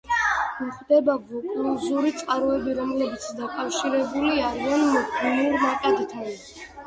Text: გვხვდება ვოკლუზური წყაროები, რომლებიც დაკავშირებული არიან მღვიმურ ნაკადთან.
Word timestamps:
გვხვდება 0.59 1.15
ვოკლუზური 1.33 2.13
წყაროები, 2.21 2.73
რომლებიც 2.79 3.27
დაკავშირებული 3.41 4.41
არიან 4.49 4.87
მღვიმურ 4.95 5.61
ნაკადთან. 5.67 6.33